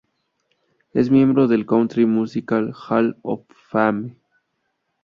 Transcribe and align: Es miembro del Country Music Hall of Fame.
Es 0.95 1.11
miembro 1.11 1.47
del 1.47 1.67
Country 1.67 2.07
Music 2.07 2.51
Hall 2.89 3.17
of 3.21 3.43
Fame. 3.69 4.17